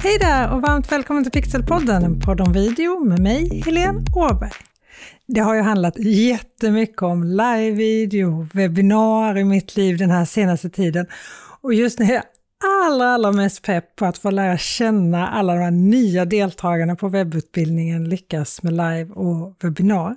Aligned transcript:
Hej 0.00 0.18
där 0.18 0.52
och 0.52 0.62
varmt 0.62 0.92
välkommen 0.92 1.24
till 1.24 1.32
Pixelpodden, 1.32 2.04
en 2.04 2.20
podd 2.20 2.40
om 2.40 2.52
video 2.52 3.04
med 3.04 3.18
mig, 3.18 3.62
Helene 3.64 4.04
Åberg. 4.14 4.50
Det 5.26 5.40
har 5.40 5.54
ju 5.54 5.60
handlat 5.60 5.98
jättemycket 5.98 7.02
om 7.02 7.24
live-video, 7.24 8.48
webbinar 8.52 9.38
i 9.38 9.44
mitt 9.44 9.76
liv 9.76 9.98
den 9.98 10.10
här 10.10 10.24
senaste 10.24 10.70
tiden. 10.70 11.06
Och 11.60 11.74
just 11.74 11.98
nu 11.98 12.04
är 12.04 12.12
jag 12.12 12.22
allra, 12.86 13.14
allra 13.14 13.32
mest 13.32 13.62
pepp 13.62 13.96
på 13.96 14.06
att 14.06 14.18
få 14.18 14.30
lära 14.30 14.58
känna 14.58 15.28
alla 15.28 15.54
de 15.54 15.60
här 15.60 15.70
nya 15.70 16.24
deltagarna 16.24 16.96
på 16.96 17.08
webbutbildningen 17.08 18.08
Lyckas 18.08 18.62
med 18.62 18.72
live 18.72 19.10
och 19.14 19.56
webbinar. 19.60 20.16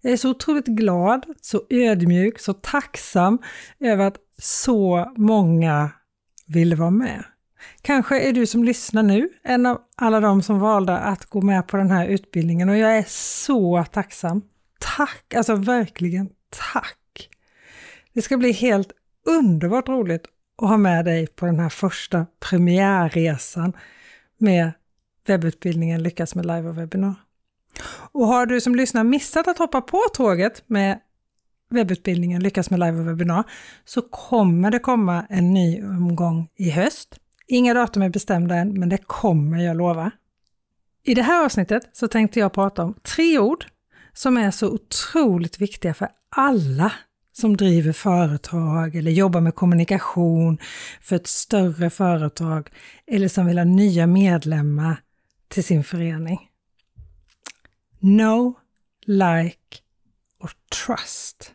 Jag 0.00 0.12
är 0.12 0.16
så 0.16 0.30
otroligt 0.30 0.66
glad, 0.66 1.26
så 1.40 1.62
ödmjuk, 1.70 2.38
så 2.38 2.52
tacksam 2.52 3.38
över 3.80 4.04
att 4.04 4.16
så 4.38 5.12
många 5.16 5.90
ville 6.46 6.76
vara 6.76 6.90
med. 6.90 7.24
Kanske 7.82 8.20
är 8.20 8.32
du 8.32 8.46
som 8.46 8.64
lyssnar 8.64 9.02
nu 9.02 9.28
en 9.42 9.66
av 9.66 9.80
alla 9.96 10.20
de 10.20 10.42
som 10.42 10.58
valde 10.58 10.98
att 10.98 11.24
gå 11.24 11.40
med 11.40 11.66
på 11.66 11.76
den 11.76 11.90
här 11.90 12.06
utbildningen 12.06 12.68
och 12.68 12.76
jag 12.76 12.98
är 12.98 13.04
så 13.08 13.84
tacksam. 13.84 14.42
Tack, 14.96 15.34
alltså 15.34 15.54
verkligen 15.54 16.28
tack! 16.72 17.28
Det 18.12 18.22
ska 18.22 18.36
bli 18.36 18.52
helt 18.52 18.92
underbart 19.26 19.88
roligt 19.88 20.26
att 20.62 20.68
ha 20.68 20.76
med 20.76 21.04
dig 21.04 21.26
på 21.26 21.46
den 21.46 21.58
här 21.60 21.68
första 21.68 22.26
premiärresan 22.40 23.72
med 24.38 24.72
webbutbildningen 25.26 26.02
Lyckas 26.02 26.34
med 26.34 26.46
live 26.46 26.68
och 26.68 26.78
webbinar. 26.78 27.14
Och 28.12 28.26
har 28.26 28.46
du 28.46 28.60
som 28.60 28.74
lyssnar 28.74 29.04
missat 29.04 29.48
att 29.48 29.58
hoppa 29.58 29.80
på 29.80 30.00
tåget 30.14 30.62
med 30.66 31.00
webbutbildningen 31.70 32.42
Lyckas 32.42 32.70
med 32.70 32.80
live 32.80 32.98
och 32.98 33.08
webbinar 33.08 33.44
så 33.84 34.02
kommer 34.02 34.70
det 34.70 34.78
komma 34.78 35.26
en 35.28 35.54
ny 35.54 35.82
omgång 35.84 36.48
i 36.56 36.70
höst. 36.70 37.20
Inga 37.48 37.74
datum 37.74 38.02
är 38.02 38.08
bestämda 38.08 38.54
än, 38.54 38.80
men 38.80 38.88
det 38.88 38.98
kommer 38.98 39.58
jag 39.58 39.76
lova. 39.76 40.10
I 41.04 41.14
det 41.14 41.22
här 41.22 41.44
avsnittet 41.44 41.90
så 41.92 42.08
tänkte 42.08 42.40
jag 42.40 42.52
prata 42.52 42.84
om 42.84 42.94
tre 43.02 43.38
ord 43.38 43.64
som 44.12 44.36
är 44.36 44.50
så 44.50 44.68
otroligt 44.68 45.60
viktiga 45.60 45.94
för 45.94 46.08
alla 46.28 46.92
som 47.32 47.56
driver 47.56 47.92
företag 47.92 48.96
eller 48.96 49.10
jobbar 49.10 49.40
med 49.40 49.54
kommunikation 49.54 50.58
för 51.00 51.16
ett 51.16 51.26
större 51.26 51.90
företag 51.90 52.70
eller 53.06 53.28
som 53.28 53.46
vill 53.46 53.58
ha 53.58 53.64
nya 53.64 54.06
medlemmar 54.06 55.02
till 55.48 55.64
sin 55.64 55.84
förening. 55.84 56.40
Know, 58.00 58.54
like 59.06 59.78
och 60.40 60.50
trust. 60.86 61.52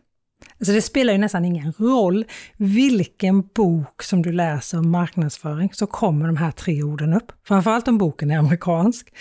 Alltså 0.64 0.73
det 0.73 0.81
spelar 0.81 1.14
ju 1.14 1.19
nästan 1.19 1.45
ingen 1.45 1.72
roll 1.72 2.25
vilken 2.58 3.42
bok 3.42 4.03
som 4.03 4.22
du 4.22 4.31
läser 4.31 4.78
om 4.78 4.92
marknadsföring 4.92 5.69
så 5.73 5.88
kommer 5.88 6.28
de 6.28 6.38
här 6.38 6.52
tre 6.52 6.83
orden 6.83 7.14
upp. 7.14 7.31
Framförallt 7.44 7.88
om 7.88 7.97
boken 7.97 8.31
är 8.31 8.38
amerikansk. 8.38 9.14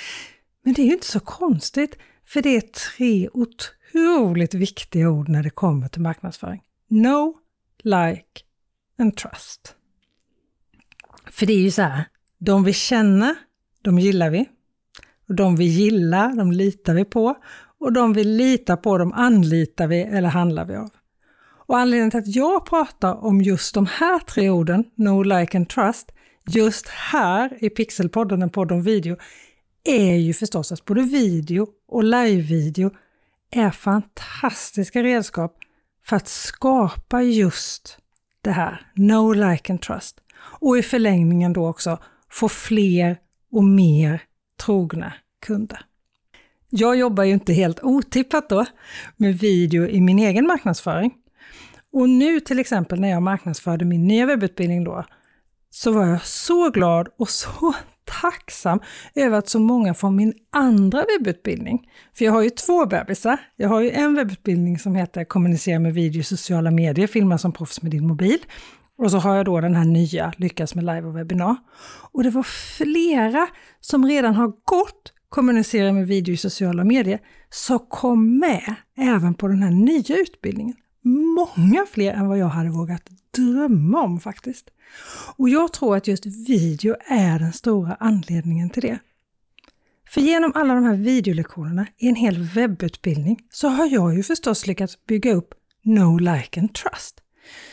Men 0.65 0.75
det 0.75 0.83
är 0.83 0.87
ju 0.87 0.93
inte 0.93 1.07
så 1.07 1.21
konstigt, 1.21 1.99
för 2.27 2.43
det 2.43 2.57
är 2.57 2.61
tre 2.61 3.29
otroligt 3.33 4.55
viktiga 4.55 5.11
ord 5.11 5.29
när 5.29 5.43
det 5.43 5.51
kommer 5.51 5.89
till 5.89 6.03
marknadsföring. 6.03 6.63
Know, 6.89 7.35
like 7.83 8.41
and 8.99 9.17
trust. 9.17 9.75
För 11.31 11.47
det 11.47 11.53
är 11.53 11.63
ju 11.63 11.71
så 11.71 11.83
här, 11.83 12.05
de 12.39 12.65
vi 12.65 12.73
känner, 12.73 13.35
de 13.83 13.99
gillar 13.99 14.31
vi. 14.31 14.49
Och 15.29 15.35
de 15.35 15.57
vi 15.57 15.65
gillar, 15.65 16.37
de 16.37 16.53
litar 16.53 16.95
vi 16.95 17.05
på. 17.05 17.35
Och 17.79 17.93
de 17.93 18.13
vi 18.13 18.25
litar 18.25 18.77
på, 18.77 18.99
de 18.99 19.13
anlitar 19.13 19.87
vi 19.87 20.03
eller 20.03 20.29
handlar 20.29 20.65
vi 20.65 20.77
av. 20.77 20.91
Och 21.67 21.79
anledningen 21.79 22.11
till 22.11 22.21
att 22.21 22.37
jag 22.37 22.67
pratar 22.67 23.25
om 23.25 23.43
just 23.43 23.75
de 23.75 23.87
här 23.87 24.19
tre 24.19 24.51
orden, 24.51 24.85
No 24.95 25.23
Like 25.23 25.57
and 25.57 25.69
Trust, 25.69 26.13
just 26.47 26.89
här 26.89 27.65
i 27.65 27.71
Pixelpodden, 27.71 28.43
en 28.43 28.51
podd 28.51 28.73
om 28.73 28.83
video, 28.83 29.17
är 29.85 30.15
ju 30.15 30.35
förstås 30.35 30.73
att 30.73 30.85
både 30.85 31.03
video 31.03 31.67
och 31.89 32.05
live-video 32.05 32.91
är 33.51 33.71
fantastiska 33.71 35.03
redskap 35.03 35.59
för 36.05 36.17
att 36.17 36.29
skapa 36.29 37.23
just 37.23 37.99
det 38.43 38.51
här, 38.51 38.87
No 38.95 39.33
Like 39.33 39.73
and 39.73 39.83
Trust. 39.83 40.19
Och 40.61 40.79
i 40.79 40.83
förlängningen 40.83 41.53
då 41.53 41.69
också 41.69 41.99
få 42.31 42.49
fler 42.49 43.17
och 43.53 43.65
mer 43.65 44.23
trogna 44.65 45.13
kunder. 45.47 45.87
Jag 46.71 46.97
jobbar 46.97 47.25
ju 47.25 47.33
inte 47.33 47.53
helt 47.53 47.81
otippat 47.83 48.49
då 48.49 48.67
med 49.17 49.39
video 49.39 49.87
i 49.87 50.01
min 50.01 50.19
egen 50.19 50.47
marknadsföring. 50.47 51.15
Och 51.93 52.09
nu 52.09 52.41
till 52.41 52.59
exempel 52.59 53.01
när 53.01 53.11
jag 53.11 53.23
marknadsförde 53.23 53.85
min 53.85 54.07
nya 54.07 54.27
webbutbildning 54.27 54.85
då, 54.85 55.05
så 55.71 55.93
var 55.93 56.07
jag 56.07 56.27
så 56.27 56.71
glad 56.71 57.09
och 57.19 57.29
så 57.29 57.75
tacksam 58.23 58.81
över 59.15 59.39
att 59.39 59.49
så 59.49 59.59
många 59.59 59.95
från 59.95 60.17
min 60.17 60.35
andra 60.53 61.05
webbutbildning, 61.05 61.91
för 62.15 62.25
jag 62.25 62.33
har 62.33 62.43
ju 62.43 62.51
två 62.51 62.87
bebisar. 62.87 63.39
Jag 63.57 63.69
har 63.69 63.81
ju 63.81 63.91
en 63.91 64.15
webbutbildning 64.15 64.79
som 64.79 64.95
heter 64.95 65.25
Kommunicera 65.25 65.79
med 65.79 65.95
video 65.95 66.21
i 66.21 66.25
sociala 66.25 66.71
medier, 66.71 67.07
filma 67.07 67.39
som 67.39 67.53
proffs 67.53 67.83
med 67.83 67.91
din 67.91 68.07
mobil. 68.07 68.39
Och 68.99 69.11
så 69.11 69.19
har 69.19 69.37
jag 69.37 69.45
då 69.45 69.61
den 69.61 69.75
här 69.75 69.85
nya 69.85 70.33
Lyckas 70.37 70.75
med 70.75 70.85
live 70.85 71.03
och 71.03 71.17
webbinar. 71.17 71.57
Och 72.13 72.23
det 72.23 72.31
var 72.31 72.43
flera 72.77 73.47
som 73.81 74.07
redan 74.07 74.35
har 74.35 74.49
gått 74.49 75.13
Kommunicera 75.29 75.93
med 75.93 76.07
video 76.07 76.35
i 76.35 76.37
sociala 76.37 76.85
medier, 76.85 77.19
som 77.51 77.79
kom 77.79 78.39
med 78.39 78.75
även 78.99 79.35
på 79.35 79.49
den 79.49 79.63
här 79.63 79.71
nya 79.71 80.17
utbildningen 80.17 80.77
många 81.03 81.87
fler 81.91 82.13
än 82.13 82.29
vad 82.29 82.39
jag 82.39 82.47
hade 82.47 82.71
vågat 82.71 83.03
drömma 83.37 84.03
om 84.03 84.21
faktiskt. 84.21 84.71
Och 85.37 85.49
jag 85.49 85.73
tror 85.73 85.97
att 85.97 86.07
just 86.07 86.27
video 86.27 86.97
är 87.07 87.39
den 87.39 87.53
stora 87.53 87.97
anledningen 88.01 88.71
till 88.71 88.83
det. 88.83 88.99
För 90.09 90.21
genom 90.21 90.53
alla 90.55 90.75
de 90.75 90.85
här 90.85 90.97
videolektionerna 90.97 91.87
i 91.99 92.09
en 92.09 92.15
hel 92.15 92.39
webbutbildning 92.43 93.39
så 93.51 93.69
har 93.69 93.87
jag 93.87 94.17
ju 94.17 94.23
förstås 94.23 94.67
lyckats 94.67 95.07
bygga 95.07 95.33
upp 95.35 95.55
No 95.83 96.19
Like 96.19 96.61
and 96.61 96.75
Trust. 96.75 97.23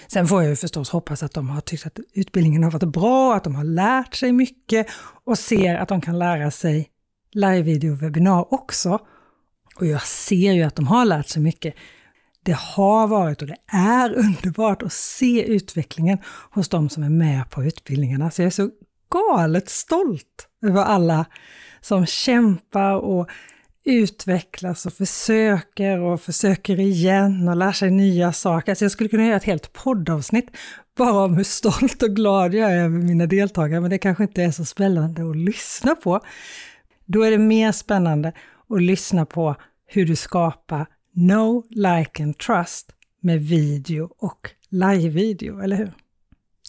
Sen 0.07 0.28
får 0.28 0.41
jag 0.41 0.50
ju 0.50 0.56
förstås 0.56 0.90
hoppas 0.90 1.23
att 1.23 1.34
de 1.34 1.50
har 1.50 1.61
tyckt 1.61 1.85
att 1.85 2.00
utbildningen 2.13 2.63
har 2.63 2.72
varit 2.72 2.94
bra, 2.94 3.35
att 3.35 3.44
de 3.44 3.56
har 3.56 3.63
lärt 3.63 4.16
sig 4.16 4.31
mycket 4.31 4.88
och 5.23 5.40
ser 5.40 5.75
att 5.75 5.90
de 5.90 6.01
kan 6.01 6.19
lära 6.19 6.51
sig 6.51 6.90
live-video-webinar 7.31 8.53
också. 8.53 9.00
Och 9.75 9.85
jag 9.85 10.01
ser 10.01 10.51
ju 10.51 10.63
att 10.63 10.75
de 10.75 10.88
har 10.88 11.06
lärt 11.06 11.28
sig 11.28 11.41
mycket 11.41 11.73
det 12.49 12.55
har 12.55 13.07
varit 13.07 13.41
och 13.41 13.47
det 13.47 13.57
är 13.71 14.17
underbart 14.17 14.83
att 14.83 14.93
se 14.93 15.43
utvecklingen 15.43 16.17
hos 16.51 16.69
de 16.69 16.89
som 16.89 17.03
är 17.03 17.09
med 17.09 17.49
på 17.49 17.63
utbildningarna. 17.63 18.31
Så 18.31 18.41
jag 18.41 18.45
är 18.45 18.51
så 18.51 18.69
galet 19.11 19.69
stolt 19.69 20.47
över 20.65 20.83
alla 20.83 21.25
som 21.81 22.05
kämpar 22.05 22.95
och 22.95 23.29
utvecklas 23.85 24.85
och 24.85 24.93
försöker 24.93 25.99
och 25.99 26.21
försöker 26.21 26.79
igen 26.79 27.47
och 27.47 27.55
lär 27.55 27.71
sig 27.71 27.91
nya 27.91 28.33
saker. 28.33 28.75
Så 28.75 28.83
jag 28.83 28.91
skulle 28.91 29.09
kunna 29.09 29.25
göra 29.25 29.37
ett 29.37 29.43
helt 29.43 29.73
poddavsnitt 29.73 30.49
bara 30.97 31.23
om 31.23 31.33
hur 31.37 31.43
stolt 31.43 32.03
och 32.03 32.16
glad 32.16 32.53
jag 32.53 32.71
är 32.71 32.77
över 32.77 32.97
mina 32.97 33.25
deltagare, 33.25 33.81
men 33.81 33.89
det 33.89 33.97
kanske 33.97 34.23
inte 34.23 34.43
är 34.43 34.51
så 34.51 34.66
spännande 34.66 35.29
att 35.29 35.35
lyssna 35.35 35.95
på. 35.95 36.19
Då 37.05 37.23
är 37.23 37.31
det 37.31 37.37
mer 37.37 37.71
spännande 37.71 38.33
att 38.69 38.81
lyssna 38.81 39.25
på 39.25 39.55
hur 39.87 40.05
du 40.05 40.16
skapar 40.16 40.87
No, 41.22 41.63
Like 41.69 42.24
and 42.24 42.38
Trust 42.38 42.91
med 43.22 43.40
video 43.41 44.09
och 44.18 44.50
live-video, 44.69 45.59
eller 45.59 45.75
hur? 45.75 45.94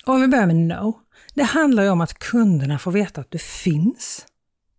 Och 0.07 0.15
om 0.15 0.21
vi 0.21 0.29
börjar 0.29 0.47
med 0.47 0.57
NO. 0.57 1.01
Det 1.35 1.43
handlar 1.43 1.83
ju 1.83 1.89
om 1.89 2.01
att 2.01 2.19
kunderna 2.19 2.79
får 2.79 2.93
veta 2.93 3.21
att 3.21 3.31
du 3.31 3.39
finns. 3.39 4.27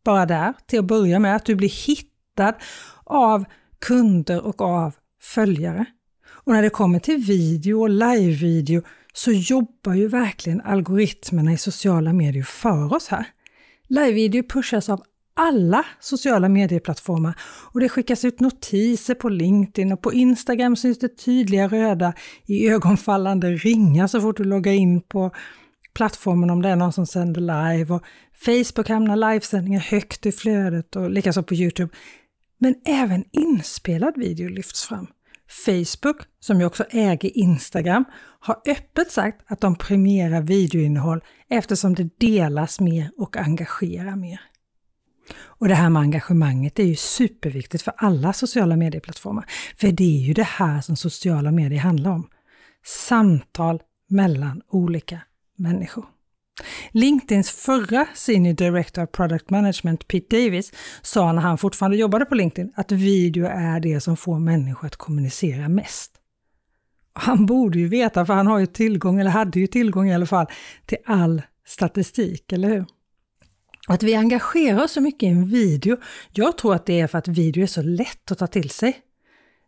Bara 0.04 0.26
där, 0.26 0.54
till 0.66 0.80
att 0.80 0.86
börja 0.86 1.20
med, 1.20 1.36
att 1.36 1.46
du 1.46 1.56
blir 1.56 1.88
hittad 1.88 2.54
av 3.04 3.46
kunder 3.80 4.42
och 4.42 4.62
av 4.62 4.96
följare. 5.22 5.86
Och 6.28 6.54
när 6.54 6.62
det 6.62 6.70
kommer 6.70 7.00
till 7.00 7.18
video 7.18 7.81
och 7.81 7.90
live-video 7.90 8.81
så 9.14 9.31
jobbar 9.31 9.94
ju 9.94 10.08
verkligen 10.08 10.62
algoritmerna 10.62 11.54
i 11.54 11.58
sociala 11.58 12.14
medier 12.14 12.44
för 12.44 12.94
oss 12.94 13.08
här. 13.08 13.26
Live-video 13.88 14.44
pushas 14.44 14.90
av 14.90 15.04
alla 15.42 15.86
sociala 16.00 16.50
medieplattformar 16.50 17.34
och 17.74 17.80
det 17.80 17.90
skickas 17.90 18.26
ut 18.26 18.40
notiser 18.40 19.16
på 19.16 19.30
LinkedIn 19.30 19.92
och 19.92 20.02
på 20.02 20.14
Instagram 20.14 20.76
syns 20.76 21.00
det 21.00 21.18
tydliga 21.18 21.68
röda 21.68 22.14
i 22.46 22.70
ögonfallande 22.70 23.52
ringar 23.52 24.08
så 24.08 24.22
fort 24.22 24.38
du 24.38 24.44
loggar 24.44 24.72
in 24.72 25.02
på 25.02 25.32
plattformen 25.94 26.50
om 26.50 26.62
det 26.62 26.70
är 26.70 26.76
någon 26.76 26.94
som 26.94 27.06
sänder 27.06 27.42
live 27.42 27.94
och 27.94 28.04
Facebook 28.46 28.90
hamnar 28.90 29.16
livesändningar 29.16 29.80
högt 29.80 30.26
i 30.26 30.32
flödet 30.32 30.96
och 30.96 31.12
likaså 31.12 31.44
på 31.44 31.56
Youtube. 31.56 31.94
Men 32.58 32.76
även 32.86 33.24
inspelad 33.32 34.14
video 34.18 34.50
lyfts 34.50 34.84
fram. 34.84 35.08
Facebook, 35.66 36.18
som 36.40 36.60
ju 36.60 36.66
också 36.66 36.84
äger 36.90 37.38
Instagram, 37.38 38.06
har 38.40 38.62
öppet 38.68 39.12
sagt 39.12 39.52
att 39.52 39.62
de 39.62 39.76
premierar 39.76 40.42
videoinnehåll 40.42 41.22
eftersom 41.50 41.96
det 41.96 42.10
delas 42.20 42.80
mer 42.80 43.12
och 43.18 43.38
engagerar 43.38 44.16
mer. 44.16 44.50
Och 45.33 45.68
det 45.68 45.75
här 45.75 45.89
med 45.89 46.01
engagemanget 46.01 46.79
är 46.79 46.83
ju 46.83 46.95
superviktigt 46.95 47.83
för 47.83 47.94
alla 47.97 48.33
sociala 48.33 48.75
medieplattformar. 48.75 49.45
För 49.77 49.88
det 49.88 50.21
är 50.21 50.27
ju 50.27 50.33
det 50.33 50.47
här 50.47 50.81
som 50.81 50.95
sociala 50.95 51.51
medier 51.51 51.79
handlar 51.79 52.12
om. 52.12 52.29
Samtal 52.85 53.81
mellan 54.09 54.62
olika 54.68 55.19
människor. 55.57 56.06
LinkedIns 56.91 57.50
förra 57.51 58.07
Senior 58.15 58.53
Director 58.53 59.03
of 59.03 59.12
Product 59.12 59.50
Management, 59.50 60.07
Pete 60.07 60.38
Davis, 60.38 60.73
sa 61.01 61.31
när 61.31 61.41
han 61.41 61.57
fortfarande 61.57 61.97
jobbade 61.97 62.25
på 62.25 62.35
LinkedIn 62.35 62.73
att 62.75 62.91
video 62.91 63.45
är 63.45 63.79
det 63.79 64.01
som 64.01 64.18
får 64.18 64.39
människor 64.39 64.88
att 64.88 64.95
kommunicera 64.95 65.69
mest. 65.69 66.12
Han 67.13 67.45
borde 67.45 67.79
ju 67.79 67.88
veta, 67.88 68.25
för 68.25 68.33
han 68.33 68.47
har 68.47 68.59
ju 68.59 68.65
tillgång, 68.65 69.19
eller 69.19 69.31
hade 69.31 69.59
ju 69.59 69.68
tillgång 69.68 70.09
i 70.09 70.13
alla 70.13 70.25
fall, 70.25 70.45
till 70.85 70.97
all 71.06 71.41
statistik, 71.65 72.51
eller 72.51 72.69
hur? 72.69 72.85
Och 73.88 73.94
att 73.94 74.04
vi 74.04 74.16
engagerar 74.16 74.83
oss 74.83 74.92
så 74.92 75.01
mycket 75.01 75.24
i 75.24 75.28
en 75.28 75.48
video, 75.48 75.98
jag 76.31 76.57
tror 76.57 76.75
att 76.75 76.86
det 76.86 77.00
är 77.00 77.07
för 77.07 77.18
att 77.18 77.28
video 77.28 77.63
är 77.63 77.68
så 77.68 77.81
lätt 77.81 78.31
att 78.31 78.38
ta 78.38 78.48
till 78.48 78.69
sig. 78.69 79.01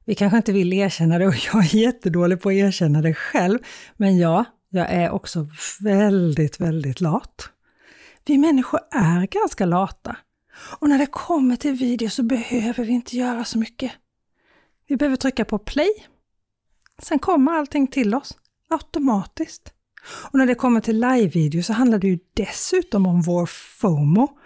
Vi 0.06 0.16
kanske 0.16 0.38
inte 0.38 0.52
vill 0.52 0.74
erkänna 0.74 1.18
det 1.18 1.28
och 1.28 1.36
jag 1.54 1.64
är 1.66 1.76
jättedålig 1.76 2.42
på 2.42 2.50
att 2.50 2.56
erkänna 2.56 3.02
det 3.02 3.14
själv, 3.14 3.60
men 3.98 4.18
ja, 4.18 4.46
jag 4.70 4.90
är 4.90 5.12
också 5.12 5.48
väldigt, 5.80 6.60
väldigt 6.60 7.02
lat. 7.02 7.50
Vi 8.26 8.38
människor 8.38 8.80
är 8.92 9.28
ganska 9.28 9.66
lata. 9.66 10.18
Och 10.80 10.90
när 10.90 10.98
det 10.98 11.06
kommer 11.06 11.56
till 11.56 11.74
video 11.74 12.10
så 12.10 12.24
behöver 12.24 12.84
vi 12.84 12.92
inte 12.92 13.18
göra 13.18 13.44
så 13.44 13.58
mycket. 13.58 13.92
Vi 14.88 14.98
behöver 14.98 15.16
trycka 15.16 15.46
på 15.46 15.60
play. 15.60 15.90
Sen 17.02 17.20
kommer 17.20 17.52
allting 17.52 17.88
till 17.88 18.16
oss 18.16 18.38
automatiskt. 18.70 19.73
Och 20.06 20.40
när 20.40 20.46
det 20.46 20.56
kommer 20.56 20.82
till 20.82 21.00
live-video 21.00 21.64
så 21.64 21.74
handlar 21.74 21.98
det 21.98 22.08
ju 22.08 22.20
dessutom 22.34 23.06
om 23.06 23.22
vår 23.22 23.46
FOMO, 23.46 24.38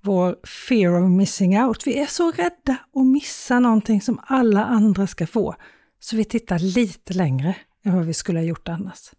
vår 0.00 0.46
fear 0.46 1.02
of 1.02 1.10
missing 1.10 1.62
out. 1.62 1.86
Vi 1.86 1.98
är 1.98 2.06
så 2.06 2.30
rädda 2.30 2.76
att 2.94 3.06
missa 3.06 3.58
någonting 3.58 4.00
som 4.00 4.20
alla 4.26 4.64
andra 4.64 5.06
ska 5.06 5.26
få, 5.26 5.54
så 6.00 6.16
vi 6.16 6.24
tittar 6.24 6.58
lite 6.58 7.14
längre 7.14 7.56
än 7.84 7.96
vad 7.96 8.06
vi 8.06 8.14
skulle 8.14 8.38
ha 8.38 8.44
gjort 8.44 8.68
annars. 8.68 9.10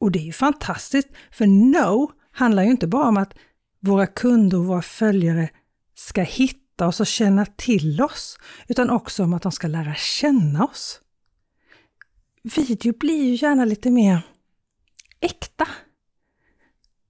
Och 0.00 0.12
det 0.12 0.18
är 0.18 0.24
ju 0.24 0.32
fantastiskt, 0.32 1.08
för 1.30 1.46
no 1.46 2.12
handlar 2.32 2.62
ju 2.62 2.70
inte 2.70 2.86
bara 2.86 3.08
om 3.08 3.16
att 3.16 3.34
våra 3.80 4.06
kunder 4.06 4.58
och 4.58 4.64
våra 4.64 4.82
följare 4.82 5.48
ska 5.94 6.22
hitta 6.22 6.86
oss 6.86 7.00
och 7.00 7.06
känna 7.06 7.46
till 7.46 8.02
oss, 8.02 8.38
utan 8.68 8.90
också 8.90 9.24
om 9.24 9.32
att 9.32 9.42
de 9.42 9.52
ska 9.52 9.68
lära 9.68 9.94
känna 9.94 10.64
oss. 10.64 11.00
Video 12.56 12.92
blir 12.98 13.24
ju 13.24 13.46
gärna 13.46 13.64
lite 13.64 13.90
mer 13.90 14.22
äkta. 15.20 15.68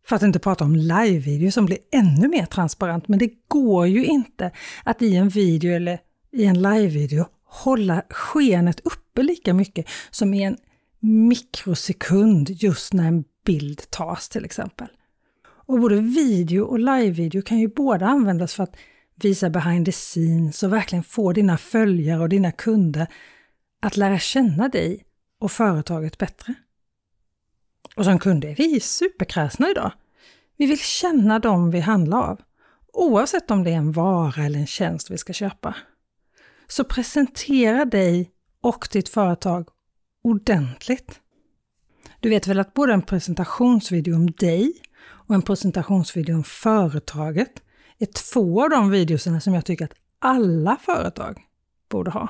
För 0.06 0.16
att 0.16 0.22
inte 0.22 0.38
prata 0.38 0.64
om 0.64 0.76
live-video 0.76 1.50
som 1.50 1.66
blir 1.66 1.78
ännu 1.93 2.28
mer 2.28 2.46
transparent, 2.46 3.08
men 3.08 3.19
det 3.19 3.31
går 3.49 3.87
ju 3.87 4.05
inte 4.05 4.50
att 4.84 5.02
i 5.02 5.16
en 5.16 5.28
video 5.28 5.72
eller 5.72 6.00
i 6.32 6.44
en 6.44 6.62
live-video 6.62 7.26
hålla 7.44 8.02
skenet 8.10 8.81
uppe 8.81 9.22
lika 9.22 9.55
mycket 9.55 9.87
som 10.10 10.34
i 10.34 10.43
en 10.43 10.56
mikrosekund 11.00 12.50
just 12.50 12.93
när 12.93 13.08
en 13.08 13.25
bild 13.44 13.90
tas 13.90 14.28
till 14.28 14.44
exempel. 14.44 14.88
Och 15.46 15.81
både 15.81 15.96
video 15.96 16.64
och 16.64 16.78
live-video 16.78 17.43
kan 17.43 17.58
ju 17.58 17.69
båda 17.69 18.06
användas 18.06 18.54
för 18.54 18.62
att 18.62 18.76
visa 19.14 19.50
behind 19.50 19.87
the 19.87 19.93
scenes 19.93 20.62
och 20.62 20.72
verkligen 20.72 21.04
få 21.04 21.32
dina 21.32 21.58
följare 21.58 22.20
och 22.20 22.28
dina 22.28 22.52
kunder 22.52 23.06
att 23.81 23.96
lära 23.96 24.19
känna 24.19 24.69
dig 24.69 25.04
och 25.40 25.52
företaget 25.52 26.19
bättre. 26.19 26.54
Och 27.96 28.05
som 28.05 28.19
kunder 28.19 28.49
är 28.49 28.55
vi 28.55 28.81
superkräsna 28.81 29.70
idag. 29.70 29.93
Vi 30.56 30.67
vill 30.67 30.79
känna 30.79 31.38
dem 31.38 31.70
vi 31.70 31.81
handlar 31.81 32.23
av, 32.23 32.40
oavsett 32.93 33.50
om 33.50 33.64
det 33.64 33.70
är 33.70 33.76
en 33.76 33.93
vara 33.93 34.44
eller 34.44 34.58
en 34.58 34.67
tjänst 34.67 35.11
vi 35.11 35.19
ska 35.19 35.32
köpa. 35.32 35.75
Så 36.67 36.85
presentera 36.85 37.85
dig 37.85 38.31
och 38.61 38.88
ditt 38.93 39.08
företag 39.08 39.69
ordentligt. 40.23 41.20
Du 42.20 42.29
vet 42.29 42.46
väl 42.46 42.61
att 42.61 42.75
både 42.75 42.93
en 42.93 43.02
presentationsvideo 43.02 44.14
om 44.14 44.31
dig 44.31 44.73
och 45.00 45.35
en 45.35 45.43
presentationsvideo 45.43 46.35
om 46.37 46.44
företaget 46.44 47.62
är 47.99 48.06
två 48.06 48.64
av 48.64 48.70
de 48.70 48.90
videorna 48.90 49.40
som 49.40 49.55
jag 49.55 49.64
tycker 49.64 49.85
att 49.85 49.94
alla 50.19 50.76
företag 50.76 51.40
borde 51.88 52.11
ha. 52.11 52.29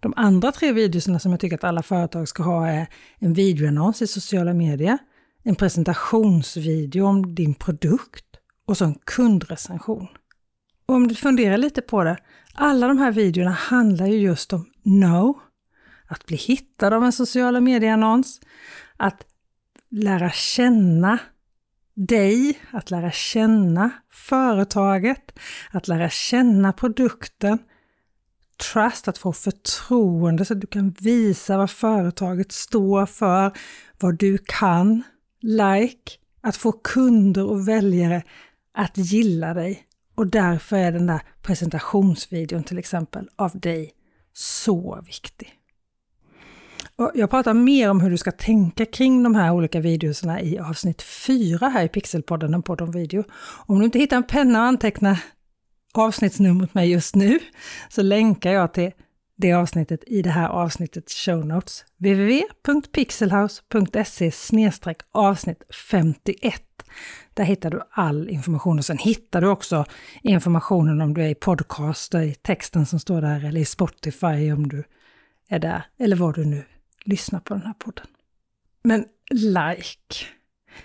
De 0.00 0.14
andra 0.16 0.52
tre 0.52 0.72
videorna 0.72 1.18
som 1.18 1.30
jag 1.30 1.40
tycker 1.40 1.56
att 1.56 1.64
alla 1.64 1.82
företag 1.82 2.28
ska 2.28 2.42
ha 2.42 2.68
är 2.68 2.86
en 3.18 3.34
videoannons 3.34 4.02
i 4.02 4.06
sociala 4.06 4.54
medier, 4.54 4.98
en 5.42 5.54
presentationsvideo 5.54 7.06
om 7.06 7.34
din 7.34 7.54
produkt 7.54 8.24
och 8.66 8.76
så 8.76 8.84
en 8.84 8.94
kundrecension. 8.94 10.08
Och 10.86 10.94
om 10.94 11.08
du 11.08 11.14
funderar 11.14 11.56
lite 11.56 11.82
på 11.82 12.04
det, 12.04 12.16
alla 12.54 12.88
de 12.88 12.98
här 12.98 13.12
videorna 13.12 13.50
handlar 13.50 14.06
ju 14.06 14.18
just 14.18 14.52
om 14.52 14.66
no, 14.82 15.40
att 16.06 16.26
bli 16.26 16.36
hittad 16.36 16.92
av 16.92 17.04
en 17.04 17.12
sociala 17.12 17.60
medieannons, 17.60 18.40
att 18.96 19.26
lära 19.90 20.30
känna 20.30 21.18
dig, 21.94 22.58
att 22.70 22.90
lära 22.90 23.10
känna 23.10 23.90
företaget, 24.10 25.38
att 25.70 25.88
lära 25.88 26.10
känna 26.10 26.72
produkten, 26.72 27.58
trust, 28.72 29.08
att 29.08 29.18
få 29.18 29.32
förtroende 29.32 30.44
så 30.44 30.52
att 30.52 30.60
du 30.60 30.66
kan 30.66 30.94
visa 31.00 31.56
vad 31.56 31.70
företaget 31.70 32.52
står 32.52 33.06
för, 33.06 33.52
vad 34.00 34.18
du 34.18 34.38
kan, 34.38 35.02
like, 35.40 36.12
att 36.40 36.56
få 36.56 36.72
kunder 36.72 37.44
och 37.44 37.68
väljare 37.68 38.22
att 38.74 38.98
gilla 38.98 39.54
dig. 39.54 39.82
Och 40.14 40.26
därför 40.26 40.76
är 40.76 40.92
den 40.92 41.06
där 41.06 41.20
presentationsvideon 41.42 42.64
till 42.64 42.78
exempel 42.78 43.28
av 43.36 43.60
dig 43.60 43.92
så 44.32 45.02
viktig. 45.06 45.52
Och 46.96 47.12
jag 47.14 47.30
pratar 47.30 47.54
mer 47.54 47.90
om 47.90 48.00
hur 48.00 48.10
du 48.10 48.18
ska 48.18 48.32
tänka 48.32 48.86
kring 48.86 49.22
de 49.22 49.34
här 49.34 49.52
olika 49.52 49.80
videorna 49.80 50.40
i 50.40 50.58
avsnitt 50.58 51.02
4 51.02 51.68
här 51.68 51.84
i 51.84 51.88
Pixelpodden, 51.88 52.54
en 52.54 52.62
podd 52.62 52.80
om 52.80 52.90
video. 52.90 53.24
Om 53.66 53.78
du 53.78 53.84
inte 53.84 53.98
hittar 53.98 54.16
en 54.16 54.22
penna 54.22 54.62
att 54.62 54.68
anteckna 54.68 55.18
avsnittsnumret 56.02 56.74
med 56.74 56.88
just 56.88 57.14
nu 57.14 57.38
så 57.88 58.02
länkar 58.02 58.52
jag 58.52 58.74
till 58.74 58.92
det 59.36 59.52
avsnittet 59.52 60.00
i 60.06 60.22
det 60.22 60.30
här 60.30 60.48
avsnittets 60.48 61.14
show 61.14 61.46
notes. 61.46 61.84
www.pixelhouse.se 61.96 64.32
avsnitt 65.12 65.62
51. 65.90 66.62
Där 67.34 67.44
hittar 67.44 67.70
du 67.70 67.80
all 67.90 68.30
information 68.30 68.78
och 68.78 68.84
sen 68.84 68.98
hittar 68.98 69.40
du 69.40 69.46
också 69.46 69.84
informationen 70.22 71.00
om 71.00 71.14
du 71.14 71.22
är 71.22 71.28
i 71.28 71.34
podcaster, 71.34 72.22
i 72.22 72.34
texten 72.34 72.86
som 72.86 73.00
står 73.00 73.20
där 73.20 73.44
eller 73.44 73.60
i 73.60 73.64
Spotify 73.64 74.52
om 74.52 74.68
du 74.68 74.84
är 75.48 75.58
där 75.58 75.86
eller 75.98 76.16
var 76.16 76.32
du 76.32 76.44
nu 76.44 76.64
lyssnar 77.04 77.40
på 77.40 77.54
den 77.54 77.62
här 77.62 77.74
podden. 77.74 78.06
Men 78.82 79.04
like. 79.30 80.26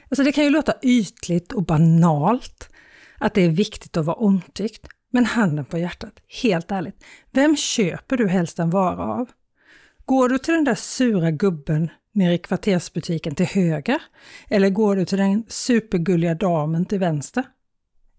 Alltså 0.10 0.24
det 0.24 0.32
kan 0.32 0.44
ju 0.44 0.50
låta 0.50 0.74
ytligt 0.82 1.52
och 1.52 1.64
banalt 1.64 2.70
att 3.18 3.34
det 3.34 3.42
är 3.42 3.50
viktigt 3.50 3.98
att 3.98 4.06
vara 4.06 4.18
omtyckt. 4.18 4.88
Men 5.12 5.26
handen 5.26 5.66
på 5.66 5.78
hjärtat, 5.78 6.14
helt 6.44 6.72
ärligt, 6.72 7.04
vem 7.32 7.56
köper 7.56 8.18
du 8.18 8.28
helst 8.28 8.60
en 8.60 8.70
vara 8.70 9.04
av? 9.04 9.30
Går 10.06 10.30
du 10.30 10.38
till 10.38 10.54
den 10.54 10.64
där 10.64 10.76
sura 10.76 11.32
gubben 11.32 11.90
nere 12.12 12.34
i 12.34 12.38
kvartersbutiken 12.38 13.36
till 13.36 13.46
höger? 13.46 14.02
Eller 14.50 14.70
går 14.70 14.96
du 14.96 15.06
till 15.06 15.18
den 15.18 15.44
supergulliga 15.48 16.36
damen 16.36 16.86
till 16.86 17.00
vänster? 17.00 17.44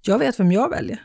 Jag 0.02 0.18
vet 0.18 0.40
vem 0.40 0.52
jag 0.52 0.70
väljer. 0.70 1.02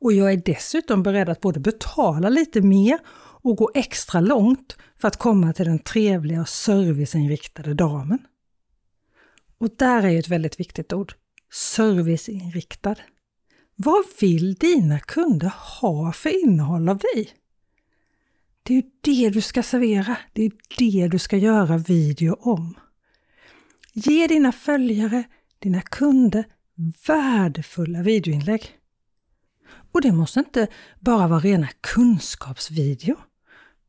Och 0.00 0.12
jag 0.12 0.32
är 0.32 0.42
dessutom 0.44 1.02
beredd 1.02 1.28
att 1.28 1.40
både 1.40 1.60
betala 1.60 2.28
lite 2.28 2.60
mer 2.60 2.98
och 3.42 3.56
gå 3.56 3.70
extra 3.74 4.20
långt 4.20 4.76
för 5.00 5.08
att 5.08 5.16
komma 5.16 5.52
till 5.52 5.64
den 5.64 5.78
trevliga 5.78 6.40
och 6.40 6.48
serviceinriktade 6.48 7.74
damen. 7.74 8.18
Och 9.58 9.68
där 9.76 10.02
är 10.02 10.08
ju 10.08 10.18
ett 10.18 10.28
väldigt 10.28 10.60
viktigt 10.60 10.92
ord. 10.92 11.14
Serviceinriktad. 11.52 12.96
Vad 13.76 14.04
vill 14.20 14.54
dina 14.54 14.98
kunder 14.98 15.52
ha 15.80 16.12
för 16.12 16.44
innehåll 16.44 16.88
av 16.88 16.98
dig? 16.98 17.30
Det 18.62 18.74
är 18.74 18.76
ju 18.76 18.90
det 19.00 19.30
du 19.30 19.40
ska 19.40 19.62
servera. 19.62 20.16
Det 20.32 20.44
är 20.44 20.52
det 20.78 21.08
du 21.08 21.18
ska 21.18 21.36
göra 21.36 21.78
video 21.78 22.36
om. 22.40 22.74
Ge 23.92 24.26
dina 24.26 24.52
följare, 24.52 25.24
dina 25.58 25.80
kunder 25.80 26.44
värdefulla 27.06 28.02
videoinlägg. 28.02 28.78
Och 29.92 30.00
det 30.00 30.12
måste 30.12 30.40
inte 30.40 30.66
bara 31.00 31.28
vara 31.28 31.40
rena 31.40 31.68
kunskapsvideo. 31.80 33.16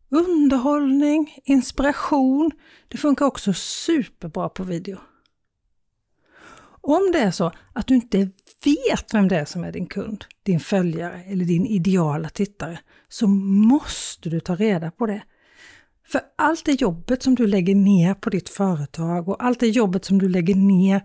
Underhållning, 0.09 1.37
inspiration, 1.43 2.51
det 2.87 2.97
funkar 2.97 3.25
också 3.25 3.53
superbra 3.53 4.49
på 4.49 4.63
video. 4.63 4.99
Om 6.83 7.11
det 7.11 7.19
är 7.19 7.31
så 7.31 7.51
att 7.73 7.87
du 7.87 7.95
inte 7.95 8.29
vet 8.65 9.13
vem 9.13 9.27
det 9.27 9.39
är 9.39 9.45
som 9.45 9.63
är 9.63 9.71
din 9.71 9.87
kund, 9.87 10.25
din 10.43 10.59
följare 10.59 11.23
eller 11.27 11.45
din 11.45 11.65
ideala 11.65 12.29
tittare, 12.29 12.79
så 13.09 13.27
måste 13.27 14.29
du 14.29 14.39
ta 14.39 14.55
reda 14.55 14.91
på 14.91 15.05
det. 15.05 15.23
För 16.07 16.21
allt 16.37 16.65
det 16.65 16.81
jobbet 16.81 17.23
som 17.23 17.35
du 17.35 17.47
lägger 17.47 17.75
ner 17.75 18.13
på 18.13 18.29
ditt 18.29 18.49
företag 18.49 19.29
och 19.29 19.43
allt 19.43 19.59
det 19.59 19.67
jobbet 19.67 20.05
som 20.05 20.19
du 20.19 20.29
lägger 20.29 20.55
ner 20.55 21.01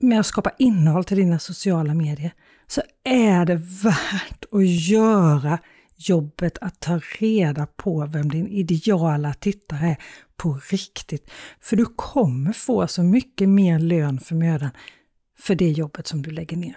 med 0.00 0.20
att 0.20 0.26
skapa 0.26 0.50
innehåll 0.58 1.04
till 1.04 1.16
dina 1.16 1.38
sociala 1.38 1.94
medier, 1.94 2.32
så 2.66 2.82
är 3.04 3.44
det 3.44 3.60
värt 3.82 4.44
att 4.52 4.66
göra 4.66 5.58
jobbet 5.96 6.58
att 6.60 6.80
ta 6.80 7.00
reda 7.18 7.66
på 7.66 8.06
vem 8.06 8.28
din 8.28 8.48
ideala 8.48 9.34
tittare 9.34 9.86
är 9.86 9.96
på 10.36 10.60
riktigt. 10.70 11.30
För 11.60 11.76
du 11.76 11.84
kommer 11.84 12.52
få 12.52 12.86
så 12.86 13.02
mycket 13.02 13.48
mer 13.48 13.78
lön 13.78 14.20
för 14.20 14.34
mödan 14.34 14.70
för 15.38 15.54
det 15.54 15.70
jobbet 15.70 16.06
som 16.06 16.22
du 16.22 16.30
lägger 16.30 16.56
ner. 16.56 16.76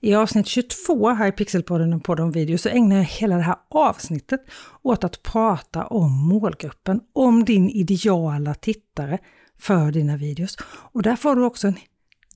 I 0.00 0.14
avsnitt 0.14 0.46
22 0.46 1.08
här 1.08 1.28
i 1.28 1.32
Pixelpodden 1.32 1.92
och 1.92 2.04
Podd 2.04 2.20
om 2.20 2.32
video 2.32 2.58
så 2.58 2.68
ägnar 2.68 2.96
jag 2.96 3.04
hela 3.04 3.36
det 3.36 3.42
här 3.42 3.56
avsnittet 3.70 4.40
åt 4.82 5.04
att 5.04 5.22
prata 5.22 5.86
om 5.86 6.12
målgruppen, 6.28 7.00
om 7.12 7.44
din 7.44 7.70
ideala 7.70 8.54
tittare 8.54 9.18
för 9.58 9.92
dina 9.92 10.16
videos. 10.16 10.56
Och 10.66 11.02
där 11.02 11.16
får 11.16 11.36
du 11.36 11.44
också 11.44 11.66
en 11.66 11.76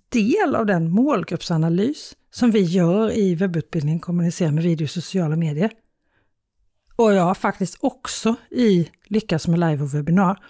del 0.08 0.54
av 0.54 0.66
den 0.66 0.90
målgruppsanalys 0.90 2.14
som 2.30 2.50
vi 2.50 2.60
gör 2.60 3.10
i 3.10 3.34
webbutbildningen 3.34 4.00
Kommunicera 4.00 4.50
med 4.50 4.62
video 4.64 4.84
och 4.84 4.90
sociala 4.90 5.36
medier. 5.36 5.70
Och 6.98 7.12
jag 7.12 7.22
har 7.22 7.34
faktiskt 7.34 7.76
också 7.80 8.36
i 8.50 8.88
Lyckas 9.04 9.48
med 9.48 9.60
live 9.60 9.82
och 9.82 9.94
webbinar. 9.94 10.44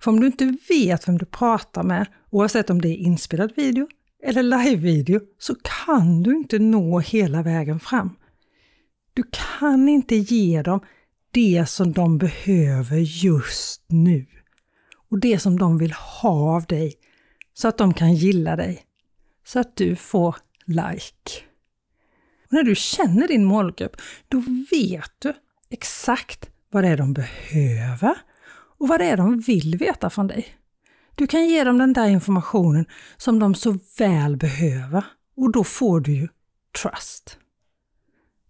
För 0.00 0.10
om 0.10 0.20
du 0.20 0.26
inte 0.26 0.56
vet 0.68 1.08
vem 1.08 1.18
du 1.18 1.26
pratar 1.26 1.82
med, 1.82 2.06
oavsett 2.30 2.70
om 2.70 2.80
det 2.80 2.88
är 2.88 2.96
inspelad 2.96 3.52
video 3.56 3.88
eller 4.22 4.42
live-video, 4.42 5.20
så 5.38 5.54
kan 5.54 6.22
du 6.22 6.36
inte 6.36 6.58
nå 6.58 6.98
hela 6.98 7.42
vägen 7.42 7.80
fram. 7.80 8.16
Du 9.14 9.24
kan 9.58 9.88
inte 9.88 10.16
ge 10.16 10.62
dem 10.62 10.80
det 11.30 11.66
som 11.68 11.92
de 11.92 12.18
behöver 12.18 12.96
just 12.98 13.84
nu. 13.88 14.26
Och 15.10 15.18
det 15.18 15.38
som 15.38 15.58
de 15.58 15.78
vill 15.78 15.92
ha 15.92 16.54
av 16.56 16.66
dig, 16.66 16.94
så 17.54 17.68
att 17.68 17.78
de 17.78 17.94
kan 17.94 18.14
gilla 18.14 18.56
dig. 18.56 18.82
Så 19.46 19.58
att 19.58 19.76
du 19.76 19.96
får 19.96 20.36
like. 20.66 21.42
Och 22.46 22.52
när 22.52 22.62
du 22.62 22.74
känner 22.74 23.28
din 23.28 23.44
målgrupp, 23.44 23.96
då 24.28 24.42
vet 24.70 25.12
du 25.18 25.34
exakt 25.70 26.50
vad 26.70 26.84
det 26.84 26.88
är 26.88 26.96
de 26.96 27.12
behöver 27.12 28.14
och 28.78 28.88
vad 28.88 29.00
det 29.00 29.06
är 29.06 29.16
de 29.16 29.40
vill 29.40 29.76
veta 29.78 30.10
från 30.10 30.26
dig. 30.26 30.46
Du 31.14 31.26
kan 31.26 31.48
ge 31.48 31.64
dem 31.64 31.78
den 31.78 31.92
där 31.92 32.08
informationen 32.08 32.86
som 33.16 33.38
de 33.38 33.54
så 33.54 33.78
väl 33.98 34.36
behöver 34.36 35.04
och 35.36 35.52
då 35.52 35.64
får 35.64 36.00
du 36.00 36.12
ju 36.12 36.28
trust. 36.82 37.38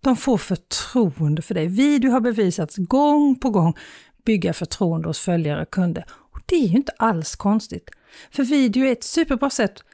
De 0.00 0.16
får 0.16 0.38
förtroende 0.38 1.42
för 1.42 1.54
dig. 1.54 1.66
Video 1.66 2.10
har 2.10 2.20
bevisats 2.20 2.76
gång 2.76 3.40
på 3.40 3.50
gång 3.50 3.74
bygga 4.24 4.52
förtroende 4.52 5.08
hos 5.08 5.20
följare 5.20 5.62
och 5.62 5.70
kunder. 5.70 6.04
Och 6.10 6.40
Det 6.46 6.56
är 6.56 6.68
ju 6.68 6.76
inte 6.76 6.92
alls 6.98 7.36
konstigt. 7.36 7.90
För 8.30 8.42
video 8.44 8.84
är 8.84 8.92
ett 8.92 9.04
superbra 9.04 9.50
sätt 9.50 9.84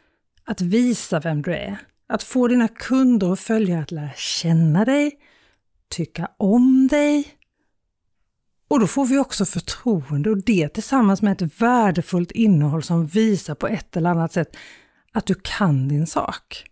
att 0.44 0.60
visa 0.60 1.20
vem 1.20 1.42
du 1.42 1.54
är. 1.54 1.78
Att 2.06 2.22
få 2.22 2.48
dina 2.48 2.68
kunder 2.68 3.30
och 3.30 3.38
följare 3.38 3.82
att 3.82 3.90
lära 3.90 4.10
känna 4.16 4.84
dig, 4.84 5.18
tycka 5.94 6.30
om 6.36 6.88
dig. 6.90 7.28
Och 8.68 8.80
då 8.80 8.86
får 8.86 9.06
vi 9.06 9.18
också 9.18 9.44
förtroende 9.44 10.30
och 10.30 10.44
det 10.44 10.68
tillsammans 10.68 11.22
med 11.22 11.42
ett 11.42 11.60
värdefullt 11.60 12.30
innehåll 12.30 12.82
som 12.82 13.06
visar 13.06 13.54
på 13.54 13.68
ett 13.68 13.96
eller 13.96 14.10
annat 14.10 14.32
sätt 14.32 14.56
att 15.12 15.26
du 15.26 15.34
kan 15.42 15.88
din 15.88 16.06
sak. 16.06 16.70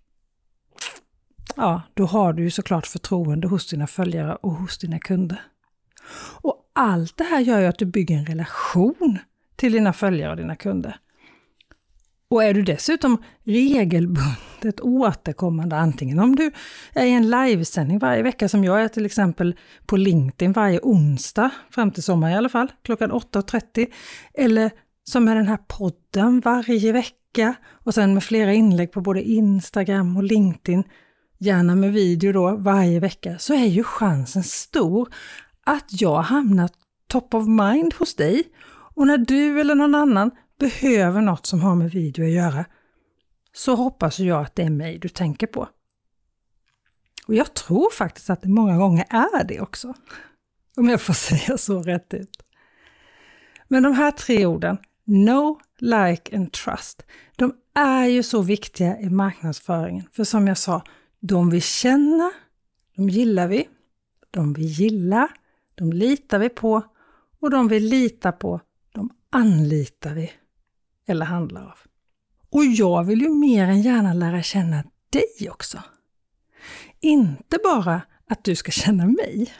Ja, 1.57 1.83
då 1.95 2.05
har 2.05 2.33
du 2.33 2.43
ju 2.43 2.51
såklart 2.51 2.87
förtroende 2.87 3.49
hos 3.49 3.67
dina 3.67 3.87
följare 3.87 4.35
och 4.35 4.53
hos 4.53 4.79
dina 4.79 4.99
kunder. 4.99 5.41
Och 6.43 6.71
allt 6.73 7.17
det 7.17 7.25
här 7.25 7.41
gör 7.41 7.61
ju 7.61 7.67
att 7.67 7.79
du 7.79 7.85
bygger 7.85 8.17
en 8.17 8.27
relation 8.27 9.19
till 9.57 9.73
dina 9.73 9.93
följare 9.93 10.31
och 10.31 10.37
dina 10.37 10.57
kunder. 10.57 10.97
Och 12.33 12.45
är 12.45 12.55
du 12.55 12.63
dessutom 12.63 13.23
regelbundet 13.45 14.81
återkommande, 14.81 15.77
antingen 15.77 16.19
om 16.19 16.37
du 16.37 16.51
är 16.95 17.07
i 17.07 17.11
en 17.11 17.31
livesändning 17.31 17.99
varje 17.99 18.23
vecka 18.23 18.49
som 18.49 18.65
jag 18.65 18.83
är 18.83 18.89
till 18.89 19.07
exempel 19.07 19.57
på 19.87 19.97
LinkedIn 19.97 20.53
varje 20.53 20.81
onsdag, 20.83 21.51
fram 21.71 21.91
till 21.91 22.03
sommar 22.03 22.31
i 22.31 22.35
alla 22.35 22.49
fall, 22.49 22.73
klockan 22.83 23.13
8.30, 23.13 23.87
eller 24.35 24.71
som 25.05 25.29
är 25.29 25.35
den 25.35 25.49
här 25.49 25.59
podden 25.69 26.41
varje 26.41 26.93
vecka 26.93 27.55
och 27.85 27.95
sen 27.95 28.15
med 28.15 28.25
flera 28.25 28.53
inlägg 28.53 28.93
på 28.93 29.01
både 29.01 29.23
Instagram 29.23 30.17
och 30.17 30.23
LinkedIn, 30.23 30.85
gärna 31.39 31.75
med 31.75 31.93
video 31.93 32.33
då 32.33 32.57
varje 32.57 33.01
vecka, 33.01 33.39
så 33.39 33.55
är 33.55 33.67
ju 33.67 33.85
chansen 33.85 34.43
stor 34.43 35.09
att 35.67 35.87
jag 35.89 36.23
hamnar 36.23 36.71
top 37.09 37.35
of 37.35 37.47
mind 37.47 37.95
hos 37.95 38.15
dig. 38.15 38.43
Och 38.95 39.07
när 39.07 39.19
du 39.19 39.61
eller 39.61 39.75
någon 39.75 39.95
annan 39.95 40.31
behöver 40.59 41.21
något 41.21 41.47
som 41.47 41.61
har 41.61 41.75
med 41.75 41.91
video 41.91 42.25
att 42.25 42.31
göra, 42.31 42.65
så 43.53 43.75
hoppas 43.75 44.19
jag 44.19 44.43
att 44.43 44.55
det 44.55 44.63
är 44.63 44.71
mig 44.71 44.99
du 44.99 45.09
tänker 45.09 45.47
på. 45.47 45.69
Och 47.27 47.35
jag 47.35 47.55
tror 47.55 47.91
faktiskt 47.91 48.31
att 48.31 48.43
det 48.43 48.49
många 48.49 48.77
gånger 48.77 49.07
är 49.11 49.45
det 49.45 49.61
också. 49.61 49.95
Om 50.77 50.89
jag 50.89 51.01
får 51.01 51.13
säga 51.15 51.59
så 51.59 51.83
rätt 51.83 52.15
ut. 52.15 52.43
Men 53.69 53.83
de 53.83 53.93
här 53.93 54.11
tre 54.11 54.47
orden, 54.47 54.79
No, 55.05 55.61
Like 55.79 56.37
and 56.37 56.53
Trust, 56.53 57.03
de 57.37 57.55
är 57.75 58.07
ju 58.07 58.23
så 58.23 58.43
viktiga 58.43 59.01
i 59.01 59.11
marknadsföringen. 59.11 60.05
För 60.13 60.25
som 60.25 60.49
jag 60.49 60.59
sa, 60.59 60.85
de 61.21 61.51
vi 61.51 61.61
känner, 61.61 62.31
de 62.97 63.09
gillar 63.09 63.49
vi, 63.49 63.69
de 64.31 64.53
vi 64.53 64.63
gillar, 64.63 65.29
de 65.75 65.93
litar 65.93 66.39
vi 66.39 66.49
på 66.49 66.83
och 67.41 67.51
de 67.51 67.69
vi 67.69 67.81
litar 67.81 68.33
på, 68.33 68.61
de 68.93 69.11
anlitar 69.31 70.15
vi 70.15 70.33
eller 71.07 71.27
handlar 71.27 71.63
av. 71.63 71.79
Och 72.51 72.65
jag 72.65 73.05
vill 73.05 73.21
ju 73.21 73.29
mer 73.29 73.67
än 73.67 73.83
gärna 73.83 74.13
lära 74.13 74.43
känna 74.43 74.85
dig 75.11 75.51
också. 75.51 75.83
Inte 77.01 77.59
bara 77.65 78.03
att 78.29 78.45
du 78.45 78.57
ska 78.57 78.71
känna 78.71 79.07
mig. 79.07 79.53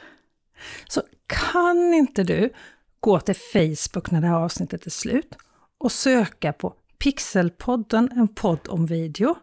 Så 0.87 1.01
kan 1.27 1.93
inte 1.93 2.23
du 2.23 2.53
gå 2.99 3.19
till 3.19 3.35
Facebook 3.35 4.11
när 4.11 4.21
det 4.21 4.27
här 4.27 4.35
avsnittet 4.35 4.85
är 4.85 4.89
slut 4.89 5.35
och 5.77 5.91
söka 5.91 6.53
på 6.53 6.73
Pixelpodden, 6.97 8.09
en 8.11 8.27
podd 8.27 8.67
om 8.67 8.85
video. 8.85 9.35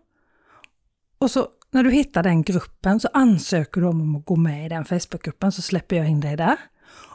Och 1.19 1.31
så 1.31 1.49
när 1.71 1.85
du 1.85 1.91
hittar 1.91 2.23
den 2.23 2.43
gruppen 2.43 3.01
så 3.01 3.09
ansöker 3.13 3.81
du 3.81 3.87
om 3.87 4.17
att 4.17 4.25
gå 4.25 4.37
med 4.37 4.67
i 4.67 4.69
den 4.69 4.85
Facebookgruppen 4.85 5.53
så 5.53 5.63
släpper 5.63 5.97
jag 5.97 6.09
in 6.09 6.21
dig 6.21 6.37
där. 6.37 6.57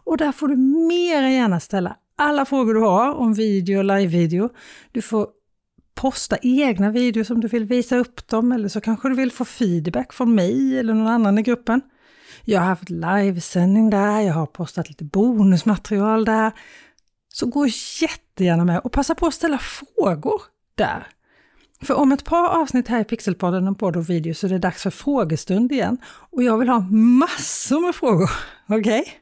Och 0.04 0.18
där 0.18 0.32
får 0.32 0.48
du 0.48 0.56
mer 0.88 1.22
än 1.22 1.34
gärna 1.34 1.60
ställa 1.60 1.98
alla 2.16 2.46
frågor 2.46 2.74
du 2.74 2.80
har 2.80 3.14
om 3.14 3.34
video 3.34 3.78
och 3.78 3.86
live-video. 3.86 4.50
Du 4.92 5.02
får 5.02 5.28
posta 5.96 6.38
egna 6.42 6.92
videos 6.92 7.30
om 7.30 7.42
du 7.42 7.48
vill 7.48 7.66
visa 7.66 7.98
upp 7.98 8.28
dem 8.28 8.52
eller 8.52 8.70
så 8.70 8.82
kanske 8.82 9.10
du 9.10 9.16
vill 9.16 9.32
få 9.32 9.46
feedback 9.46 10.14
från 10.14 10.36
mig 10.36 10.80
eller 10.80 10.94
någon 10.94 11.08
annan 11.08 11.38
i 11.38 11.42
gruppen. 11.42 11.82
Jag 12.46 12.60
har 12.60 12.68
haft 12.68 12.90
livesändning 12.90 13.90
där, 13.90 14.22
jag 14.22 14.34
har 14.34 14.46
postat 14.46 14.90
lite 14.90 15.04
bonusmaterial 15.04 16.26
där. 16.26 16.52
Så 17.34 17.46
gå 17.46 17.68
jättegärna 18.02 18.66
med 18.66 18.80
och 18.80 18.92
passa 18.92 19.16
på 19.16 19.28
att 19.28 19.34
ställa 19.34 19.58
frågor 19.58 20.42
där. 20.76 21.08
För 21.82 21.94
om 21.94 22.12
ett 22.12 22.24
par 22.24 22.48
avsnitt 22.48 22.88
här 22.88 23.02
i 23.02 23.04
Pixelpodden 23.04 23.68
om 23.68 23.76
podd 23.76 23.96
och 23.96 24.10
video 24.10 24.34
så 24.34 24.48
är 24.48 24.50
det 24.50 24.58
dags 24.58 24.84
för 24.84 24.90
frågestund 24.90 25.72
igen. 25.72 25.98
Och 26.06 26.44
jag 26.44 26.58
vill 26.58 26.70
ha 26.70 26.80
massor 26.90 27.80
med 27.86 27.96
frågor, 27.96 28.32
okej? 28.68 28.80
Okay? 28.80 29.14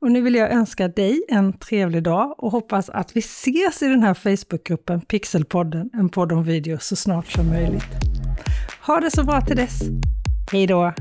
Och 0.00 0.12
nu 0.12 0.20
vill 0.20 0.34
jag 0.34 0.52
önska 0.52 0.88
dig 0.88 1.22
en 1.28 1.52
trevlig 1.52 2.02
dag 2.02 2.34
och 2.38 2.50
hoppas 2.50 2.90
att 2.90 3.16
vi 3.16 3.20
ses 3.20 3.82
i 3.82 3.86
den 3.86 4.02
här 4.02 4.14
Facebookgruppen 4.14 5.00
Pixelpodden, 5.00 5.90
en 5.92 6.08
podd 6.08 6.32
om 6.32 6.44
video, 6.44 6.78
så 6.78 6.96
snart 6.96 7.26
som 7.26 7.48
möjligt. 7.48 7.86
Ha 8.86 9.00
det 9.00 9.10
så 9.10 9.24
bra 9.24 9.40
till 9.40 9.56
dess. 9.56 9.80
Hej 10.52 10.66
då! 10.66 10.92